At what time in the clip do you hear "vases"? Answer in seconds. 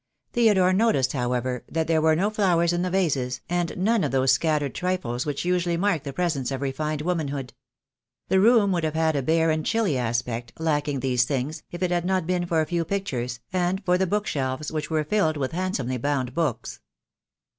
2.89-3.41